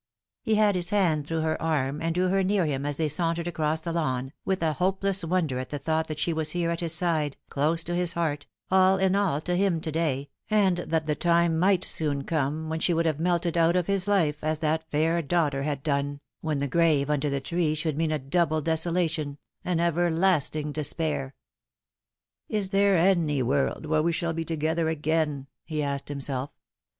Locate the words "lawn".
3.93-4.33